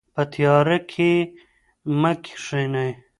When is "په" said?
0.15-0.23